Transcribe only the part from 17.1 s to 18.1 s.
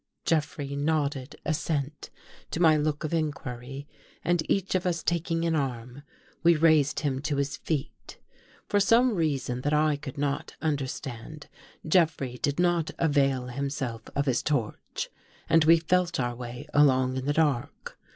in the dark.